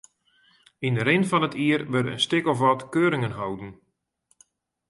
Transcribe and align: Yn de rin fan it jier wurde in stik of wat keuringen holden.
Yn 0.85 0.97
de 0.97 1.03
rin 1.03 1.25
fan 1.29 1.47
it 1.47 1.57
jier 1.61 1.81
wurde 1.91 2.11
in 2.15 2.23
stik 2.25 2.45
of 2.51 2.57
wat 2.63 2.81
keuringen 2.93 3.35
holden. 3.39 3.71